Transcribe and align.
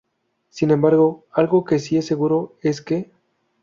Sin 0.49 0.71
embargo, 0.71 1.27
algo 1.31 1.63
que 1.63 1.77
sí 1.77 1.95
es 1.95 2.07
seguro 2.07 2.55
es 2.63 2.81
que. 2.81 3.11